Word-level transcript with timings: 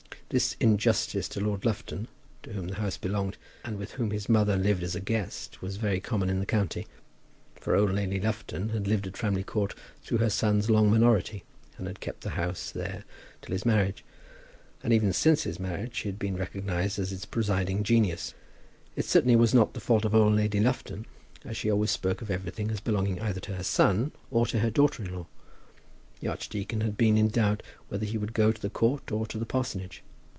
This 0.29 0.55
injustice 0.61 1.27
to 1.27 1.41
Lord 1.41 1.65
Lufton, 1.65 2.07
to 2.43 2.53
whom 2.53 2.69
the 2.69 2.75
house 2.75 2.95
belonged, 2.95 3.35
and 3.65 3.77
with 3.77 3.91
whom 3.91 4.11
his 4.11 4.29
mother 4.29 4.55
lived 4.55 4.81
as 4.81 4.95
a 4.95 5.01
guest, 5.01 5.61
was 5.61 5.75
very 5.75 5.99
common 5.99 6.29
in 6.29 6.39
the 6.39 6.45
county; 6.45 6.87
for 7.55 7.75
old 7.75 7.91
Lady 7.91 8.17
Lufton 8.17 8.69
had 8.69 8.87
lived 8.87 9.05
at 9.05 9.17
Framley 9.17 9.43
Court 9.43 9.75
through 10.01 10.19
her 10.19 10.29
son's 10.29 10.69
long 10.69 10.89
minority, 10.89 11.43
and 11.77 11.85
had 11.85 11.99
kept 11.99 12.21
the 12.21 12.29
house 12.29 12.71
there 12.71 13.03
till 13.41 13.51
his 13.51 13.65
marriage; 13.65 14.05
and 14.81 14.93
even 14.93 15.11
since 15.11 15.43
his 15.43 15.59
marriage 15.59 15.95
she 15.95 16.07
had 16.07 16.17
been 16.17 16.37
recognized 16.37 16.97
as 16.97 17.11
its 17.11 17.25
presiding 17.25 17.83
genius. 17.83 18.33
It 18.95 19.03
certainly 19.03 19.35
was 19.35 19.53
not 19.53 19.73
the 19.73 19.81
fault 19.81 20.05
of 20.05 20.15
old 20.15 20.33
Lady 20.35 20.61
Lufton, 20.61 21.07
as 21.43 21.57
she 21.57 21.69
always 21.69 21.91
spoke 21.91 22.21
of 22.21 22.31
everything 22.31 22.71
as 22.71 22.79
belonging 22.79 23.19
either 23.21 23.41
to 23.41 23.55
her 23.57 23.63
son 23.63 24.13
or 24.29 24.45
to 24.45 24.59
her 24.59 24.69
daughter 24.71 25.03
in 25.03 25.13
law. 25.13 25.27
The 26.21 26.29
archdeacon 26.29 26.79
had 26.79 26.95
been 26.95 27.17
in 27.17 27.27
doubt 27.27 27.61
whether 27.89 28.05
he 28.05 28.17
would 28.17 28.31
go 28.31 28.53
to 28.53 28.61
the 28.61 28.69
Court 28.69 29.11
or 29.11 29.27
to 29.27 29.37
the 29.37 29.45
parsonage. 29.45 30.03